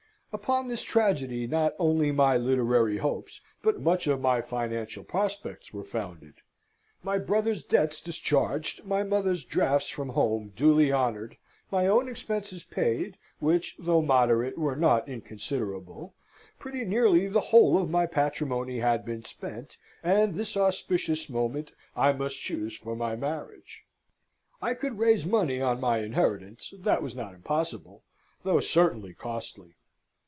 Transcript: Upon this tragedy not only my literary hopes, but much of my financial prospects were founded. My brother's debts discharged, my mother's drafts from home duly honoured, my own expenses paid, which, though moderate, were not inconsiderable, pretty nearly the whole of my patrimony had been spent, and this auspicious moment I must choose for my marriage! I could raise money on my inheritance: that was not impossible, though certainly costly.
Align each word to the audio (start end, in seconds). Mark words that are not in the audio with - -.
Upon 0.33 0.69
this 0.69 0.81
tragedy 0.81 1.45
not 1.45 1.73
only 1.77 2.09
my 2.13 2.37
literary 2.37 2.95
hopes, 2.95 3.41
but 3.61 3.81
much 3.81 4.07
of 4.07 4.21
my 4.21 4.41
financial 4.41 5.03
prospects 5.03 5.73
were 5.73 5.83
founded. 5.83 6.35
My 7.03 7.17
brother's 7.17 7.61
debts 7.65 7.99
discharged, 7.99 8.85
my 8.85 9.03
mother's 9.03 9.43
drafts 9.43 9.89
from 9.89 10.07
home 10.07 10.53
duly 10.55 10.89
honoured, 10.89 11.35
my 11.69 11.85
own 11.85 12.07
expenses 12.07 12.63
paid, 12.63 13.17
which, 13.39 13.75
though 13.77 14.01
moderate, 14.01 14.57
were 14.57 14.77
not 14.77 15.09
inconsiderable, 15.09 16.15
pretty 16.57 16.85
nearly 16.85 17.27
the 17.27 17.41
whole 17.51 17.77
of 17.77 17.89
my 17.89 18.05
patrimony 18.05 18.79
had 18.79 19.03
been 19.03 19.25
spent, 19.25 19.75
and 20.01 20.35
this 20.35 20.55
auspicious 20.55 21.29
moment 21.29 21.73
I 21.93 22.13
must 22.13 22.39
choose 22.39 22.77
for 22.77 22.95
my 22.95 23.17
marriage! 23.17 23.83
I 24.61 24.75
could 24.75 24.97
raise 24.97 25.25
money 25.25 25.59
on 25.59 25.81
my 25.81 25.97
inheritance: 25.97 26.73
that 26.79 27.03
was 27.03 27.15
not 27.17 27.33
impossible, 27.33 28.03
though 28.45 28.61
certainly 28.61 29.13
costly. 29.13 29.75